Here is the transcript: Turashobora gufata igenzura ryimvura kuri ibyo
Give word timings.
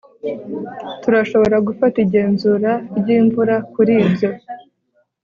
Turashobora 1.01 1.57
gufata 1.67 1.97
igenzura 2.05 2.71
ryimvura 2.97 3.55
kuri 3.73 3.93
ibyo 4.07 4.29